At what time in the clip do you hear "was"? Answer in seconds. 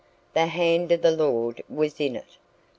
1.69-1.99